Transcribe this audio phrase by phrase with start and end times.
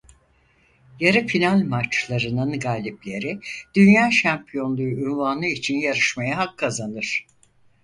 [0.99, 3.39] Yarı final maçlarının galipleri
[3.75, 7.25] dünya şampiyonluğu unvanı için yarışmaya hak kazanır.